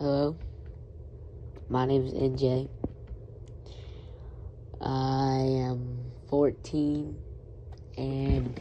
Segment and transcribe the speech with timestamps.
[0.00, 0.34] Hello.
[1.68, 2.70] My name is NJ.
[4.80, 7.18] I am 14
[7.98, 8.60] and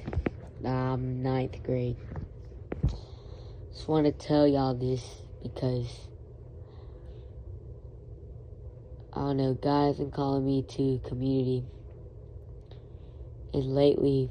[0.68, 1.96] I'm ninth grade.
[3.72, 5.02] Just want to tell y'all this
[5.42, 5.88] because
[9.14, 11.64] I don't know, has been calling me to community.
[13.54, 14.30] And lately,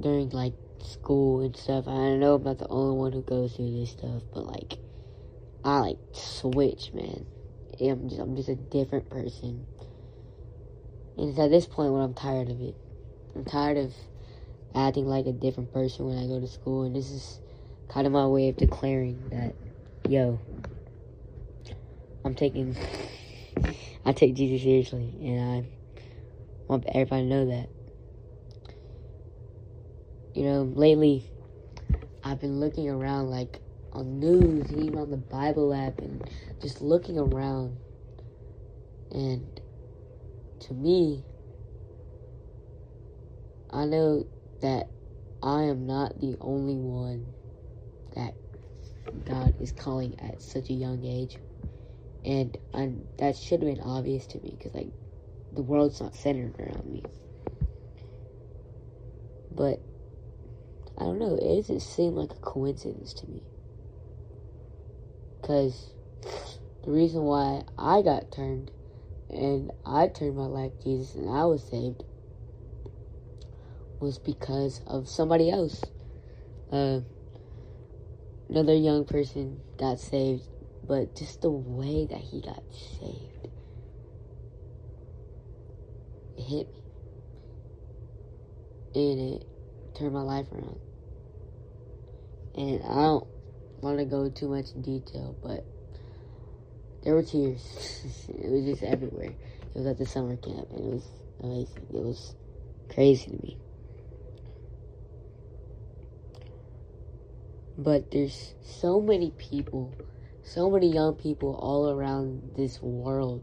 [0.00, 0.54] during like
[0.84, 4.22] school and stuff, I know I'm not the only one who goes through this stuff,
[4.32, 4.78] but like,
[5.64, 7.26] I like switch, man.
[7.80, 9.66] I'm just, I'm just a different person.
[11.16, 12.74] And it's at this point when I'm tired of it.
[13.34, 13.94] I'm tired of
[14.74, 17.40] acting like a different person when I go to school, and this is
[17.88, 19.54] kind of my way of declaring that,
[20.08, 20.38] yo,
[22.24, 22.76] I'm taking,
[24.04, 25.64] I take Jesus seriously, and I
[26.68, 27.68] want everybody to know that.
[30.34, 31.30] You know, lately,
[32.24, 33.60] I've been looking around like
[33.92, 36.28] on news even on the Bible app and
[36.60, 37.76] just looking around.
[39.10, 39.60] And
[40.60, 41.24] to me,
[43.70, 44.26] I know
[44.62, 44.88] that
[45.42, 47.26] I am not the only one
[48.14, 48.34] that
[49.26, 51.36] God is calling at such a young age.
[52.24, 54.92] And i that should have been obvious to me because, like,
[55.52, 57.02] the world's not centered around me.
[59.54, 59.80] But,
[61.02, 63.42] I don't know, it doesn't seem like a coincidence to me.
[65.40, 65.90] Because
[66.84, 68.70] the reason why I got turned
[69.28, 72.04] and I turned my life to Jesus and I was saved
[73.98, 75.82] was because of somebody else.
[76.70, 77.00] Uh,
[78.48, 80.44] another young person got saved,
[80.86, 82.62] but just the way that he got
[83.00, 83.48] saved,
[86.38, 86.80] it hit me.
[88.94, 89.46] And it
[89.98, 90.78] turned my life around.
[92.54, 93.26] And I don't
[93.80, 95.64] want to go too much in detail, but
[97.02, 97.62] there were tears.
[98.28, 99.34] it was just everywhere.
[99.74, 101.06] It was at the summer camp, and it was
[101.42, 101.86] amazing.
[101.92, 102.34] It was
[102.92, 103.58] crazy to me.
[107.78, 109.94] But there's so many people,
[110.44, 113.42] so many young people all around this world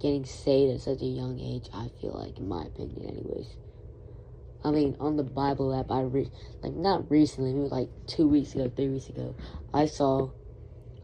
[0.00, 3.48] getting saved at such a young age, I feel like, in my opinion, anyways.
[4.64, 6.30] I mean, on the Bible app, I re-
[6.62, 9.34] like not recently, maybe like two weeks ago, three weeks ago,
[9.74, 10.30] I saw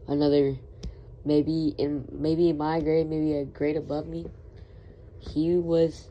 [0.07, 0.57] another,
[1.23, 4.25] maybe in maybe in my grade, maybe a grade above me.
[5.19, 6.09] He was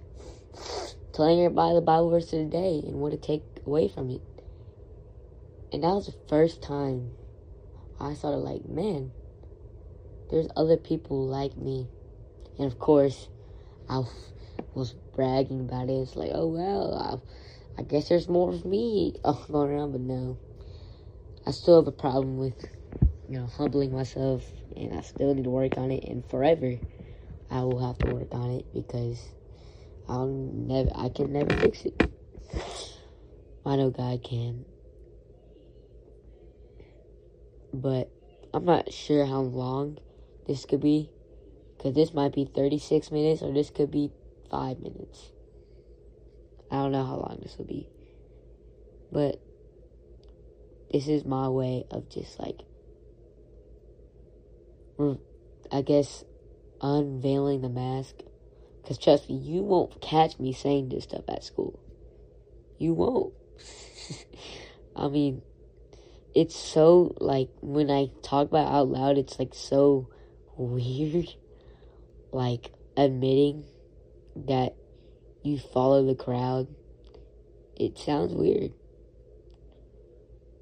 [1.13, 4.21] telling everybody the Bible verse of the day and what to take away from it,
[5.73, 7.11] and that was the first time
[7.99, 9.11] I started like, man,
[10.31, 11.89] there's other people like me,
[12.59, 13.29] and of course,
[13.89, 14.05] I
[14.75, 15.93] was bragging about it.
[15.93, 17.23] It's like, oh well,
[17.79, 20.39] I, I guess there's more of me oh, going around, but no.
[21.47, 22.67] I still have a problem with,
[23.29, 24.45] you know, humbling myself,
[24.77, 26.05] and I still need to work on it.
[26.05, 26.79] And forever,
[27.51, 29.21] I will have to work on it because
[30.09, 32.03] I'll never, I can never fix it.
[33.67, 34.65] I know God can,
[37.73, 38.11] but
[38.53, 39.99] I'm not sure how long
[40.47, 41.11] this could be
[41.77, 44.11] because this might be 36 minutes or this could be
[44.51, 45.31] five minutes.
[46.71, 47.89] I don't know how long this will be.
[49.11, 49.41] But
[50.93, 52.61] this is my way of just like,
[54.99, 55.19] mm,
[55.71, 56.25] I guess,
[56.81, 58.17] unveiling the mask.
[58.83, 61.79] Because trust me, you won't catch me saying this stuff at school.
[62.79, 63.35] You won't.
[64.97, 65.43] I mean,
[66.35, 70.09] it's so, like, when I talk about out loud, it's like so
[70.57, 71.29] weird.
[72.33, 73.65] Like, admitting
[74.47, 74.75] that
[75.43, 76.69] you follow the crowd.
[77.77, 78.73] It sounds weird.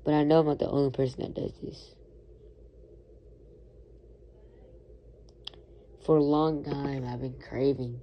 [0.04, 1.94] But I know I'm not the only person that does this.
[6.06, 8.00] For a long time, I've been craving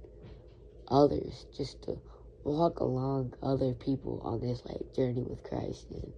[0.88, 1.98] others just to
[2.44, 5.86] walk along other people on this like journey with Christ.
[5.90, 6.12] And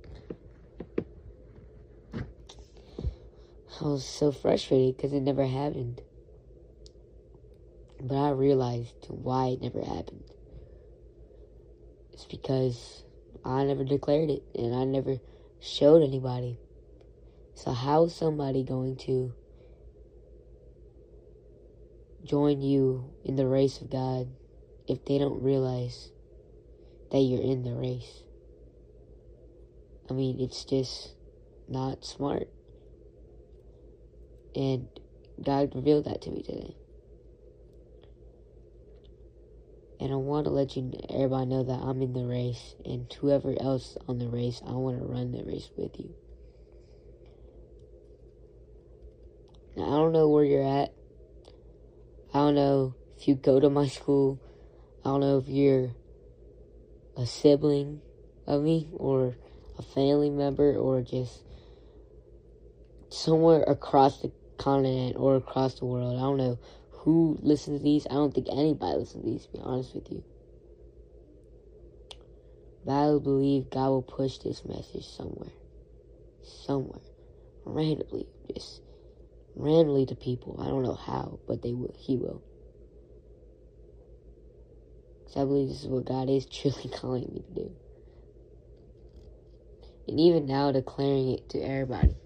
[3.80, 6.02] I was so frustrated because it never happened.
[8.00, 10.24] But I realized why it never happened.
[12.12, 13.02] It's because
[13.44, 15.18] I never declared it and I never
[15.60, 16.58] showed anybody.
[17.54, 19.32] So, how is somebody going to
[22.24, 24.28] join you in the race of God
[24.86, 26.10] if they don't realize
[27.10, 28.22] that you're in the race?
[30.08, 31.14] I mean, it's just
[31.68, 32.48] not smart.
[34.54, 34.88] And
[35.44, 36.74] God revealed that to me today.
[40.00, 43.54] And I want to let you everybody know that I'm in the race, and whoever
[43.60, 46.14] else on the race, I want to run the race with you.
[49.76, 50.92] Now, I don't know where you're at.
[52.32, 54.40] I don't know if you go to my school.
[55.04, 55.90] I don't know if you're
[57.16, 58.00] a sibling
[58.46, 59.36] of me or
[59.78, 61.42] a family member or just
[63.08, 66.16] somewhere across the continent or across the world.
[66.16, 66.58] I don't know
[66.98, 68.06] who listens to these.
[68.10, 70.24] I don't think anybody listens to these, to be honest with you.
[72.84, 75.52] But I believe God will push this message somewhere.
[76.42, 77.00] Somewhere.
[77.64, 78.26] Randomly.
[78.54, 78.82] Just
[79.54, 80.58] randomly to people.
[80.60, 81.94] I don't know how, but they will.
[81.98, 82.42] He will.
[85.20, 87.72] Because I believe this is what God is truly calling me to do.
[90.08, 92.16] And even now, declaring it to everybody.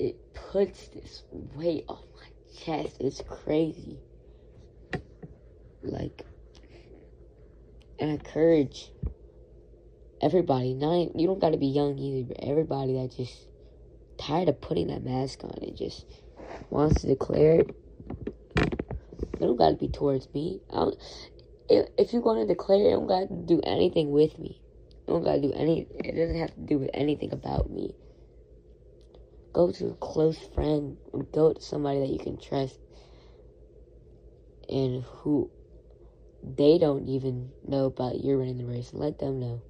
[0.00, 1.22] It puts this
[1.54, 3.00] weight off my chest.
[3.00, 3.98] is crazy.
[5.82, 6.24] Like,
[7.98, 8.90] and encourage
[10.20, 10.74] everybody.
[10.74, 13.46] Not you don't got to be young either, but everybody that just
[14.18, 16.06] tired of putting that mask on and just
[16.68, 17.70] wants to declare it.
[18.56, 20.60] It don't got to be towards me.
[21.68, 24.60] if, if going to declare it, don't got to do anything with me.
[25.06, 25.86] You don't got to do any.
[26.04, 27.94] It doesn't have to do with anything about me.
[29.52, 30.96] Go to a close friend.
[31.32, 32.78] Go to somebody that you can trust,
[34.68, 35.50] and who
[36.42, 38.90] they don't even know about you're running the race.
[38.92, 39.60] and Let them know.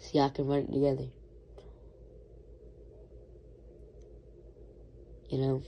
[0.00, 1.08] See, I can run it together.
[5.28, 5.62] You know?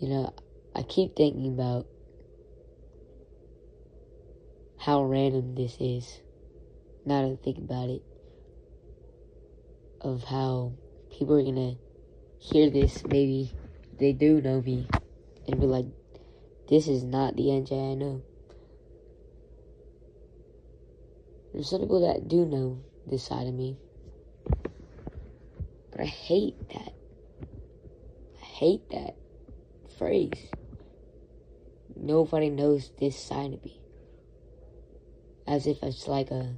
[0.00, 0.34] You know,
[0.74, 1.86] I keep thinking about
[4.78, 6.20] how random this is.
[7.06, 8.02] Now that I think about it.
[10.02, 10.72] Of how
[11.10, 11.76] people are gonna
[12.38, 13.52] hear this, maybe
[14.00, 14.88] they do know me,
[15.46, 15.86] and be like,
[16.68, 18.22] this is not the NJ I know.
[21.52, 23.76] There's some people that do know this side of me.
[25.92, 26.94] But I hate that.
[28.40, 29.14] I hate that
[29.98, 30.50] phrase.
[31.94, 33.80] Nobody knows this side of me.
[35.46, 36.56] As if it's like a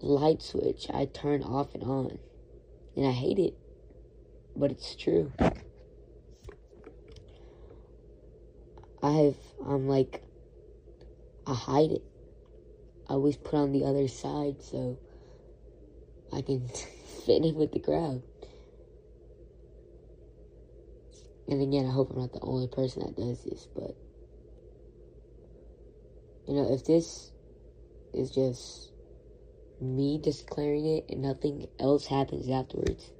[0.00, 2.18] light switch I turn off and on.
[2.96, 3.54] And I hate it.
[4.54, 5.32] But it's true.
[9.02, 10.22] I've, I'm like,
[11.46, 12.02] I hide it.
[13.08, 14.98] I always put on the other side so
[16.32, 16.68] I can
[17.26, 18.22] fit in with the crowd.
[21.48, 23.94] And again, I hope I'm not the only person that does this, but
[26.48, 27.30] you know, if this
[28.12, 28.90] is just
[29.80, 33.10] me declaring it and nothing else happens afterwards,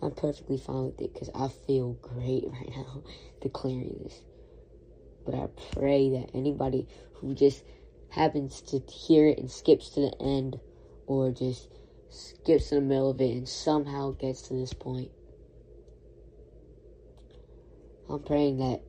[0.00, 3.02] I'm perfectly fine with it because I feel great right now
[3.40, 4.20] declaring this.
[5.24, 7.64] But I pray that anybody who just
[8.10, 10.60] happens to hear it and skips to the end
[11.06, 11.68] or just
[12.08, 15.10] skips in the middle of it and somehow gets to this point.
[18.08, 18.82] I'm praying that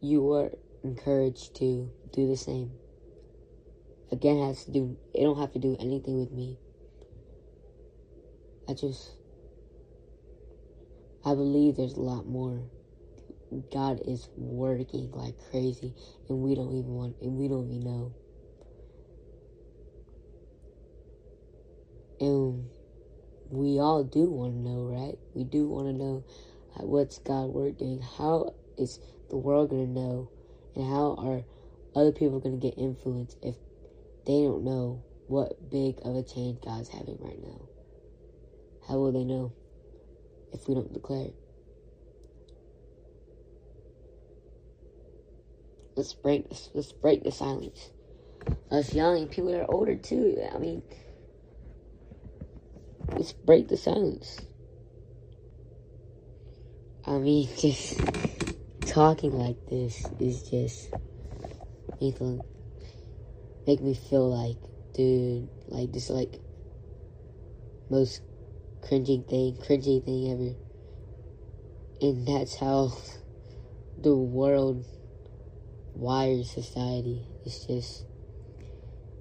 [0.00, 0.52] you are
[0.82, 2.70] encouraged to do the same.
[4.12, 4.96] Again, has to do.
[5.14, 6.58] It don't have to do anything with me.
[8.68, 9.10] I just,
[11.24, 12.62] I believe there's a lot more
[13.72, 15.94] God is working like crazy,
[16.28, 18.14] and we don't even want, and we don't even know.
[22.18, 22.68] And
[23.50, 25.18] we all do want to know, right?
[25.34, 26.24] We do want to know
[26.80, 28.00] what's God working.
[28.00, 30.30] How is the world to know?
[30.74, 31.42] And how are
[31.94, 33.56] other people to get influenced if
[34.26, 37.68] they don't know what big of a change God's having right now?
[38.88, 39.52] How will they know
[40.52, 41.28] if we don't declare?
[45.96, 46.70] Let's break this.
[46.74, 47.90] Let's break the silence.
[48.70, 50.38] Us young people that are older too.
[50.54, 50.82] I mean,
[53.12, 54.40] let's break the silence.
[57.06, 58.00] I mean, just
[58.82, 60.90] talking like this is just
[62.00, 62.20] make
[63.66, 64.56] make me feel like,
[64.94, 66.40] dude, like this, like
[67.90, 68.22] most
[68.86, 70.56] cringing thing, cringy thing ever.
[72.00, 72.96] And that's how
[73.98, 74.84] the world
[75.94, 77.26] wired society.
[77.44, 78.04] It's just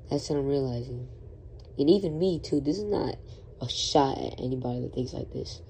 [0.09, 1.07] that's what I'm realizing.
[1.77, 3.15] And even me too, this is not
[3.61, 5.61] a shot at anybody that thinks like this.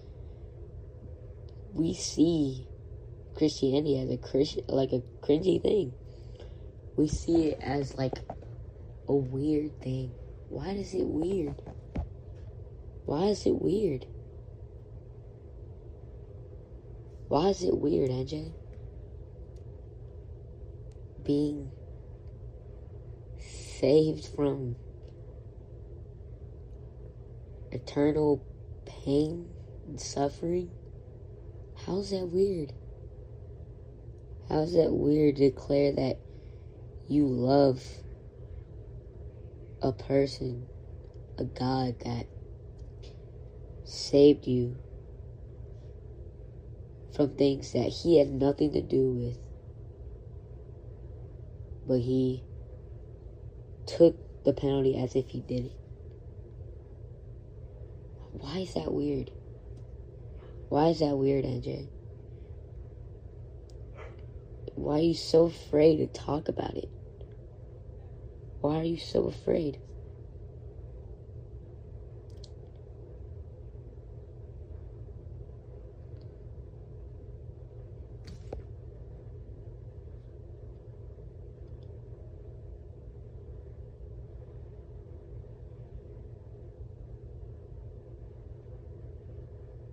[1.74, 2.68] We see
[3.36, 5.94] Christianity as a Christian like a cringy thing.
[6.96, 8.14] We see it as like
[9.08, 10.12] a weird thing.
[10.50, 11.56] Why is it weird?
[13.06, 14.06] Why is it weird?
[17.28, 18.52] Why is it weird, NJ?
[21.26, 21.72] being
[23.80, 24.76] saved from
[27.72, 28.46] eternal
[28.86, 29.50] pain
[29.88, 30.70] and suffering.
[31.86, 32.74] How's that weird?
[34.48, 36.20] How's that weird to declare that
[37.10, 37.84] you love
[39.86, 40.66] a person,
[41.38, 42.26] a God that
[43.84, 44.78] saved you
[47.16, 49.38] from things that he had nothing to do with.
[51.88, 52.44] But he
[53.86, 55.78] took the penalty as if he did it.
[58.32, 59.30] Why is that weird?
[60.70, 61.90] Why is that weird, NJ?
[64.74, 66.90] Why are you so afraid to talk about it?
[68.66, 69.78] Why are you so afraid?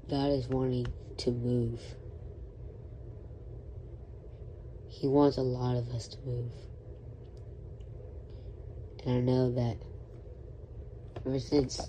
[0.08, 0.86] God is wanting
[1.18, 1.82] to move.
[4.88, 6.71] He wants a lot of us to move.
[9.04, 9.76] And I know that
[11.26, 11.80] ever since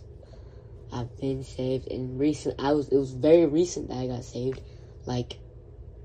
[0.91, 4.62] I've been saved and recent I was it was very recent that I got saved.
[5.05, 5.38] Like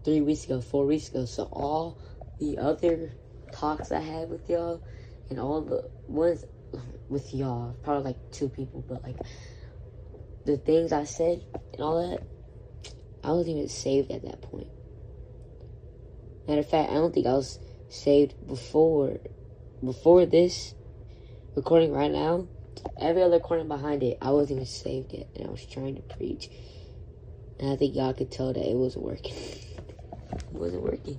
[0.05, 1.25] three weeks ago, four weeks ago.
[1.25, 1.99] So all
[2.41, 3.13] the other
[3.53, 4.83] talks I had with y'all
[5.31, 6.45] and all the ones
[7.09, 9.17] with y'all, probably like two people, but like
[10.45, 12.23] the things I said and all that,
[13.23, 14.69] I wasn't even saved at that point.
[16.47, 19.19] Matter of fact, I don't think I was saved before
[19.85, 20.75] before this
[21.55, 22.49] recording right now.
[23.01, 26.03] Every other recording behind it, I wasn't even saved yet, and I was trying to
[26.03, 26.49] preach.
[27.59, 29.35] And I think y'all could tell that it wasn't working.
[30.33, 31.19] it wasn't working.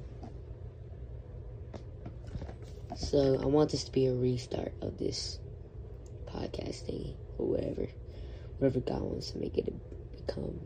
[2.95, 5.39] So I want this to be a restart of this
[6.27, 6.83] podcast
[7.37, 7.87] or whatever
[8.59, 9.73] whatever God wants to make it
[10.17, 10.59] become.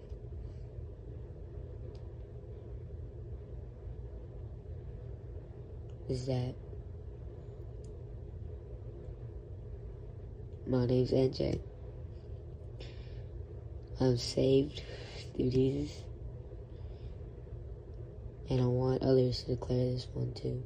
[6.10, 6.56] Is that
[10.66, 11.60] my name's NJ.
[14.00, 14.82] I'm saved
[15.36, 16.04] through Jesus.
[18.50, 20.64] And I want others to declare this one too.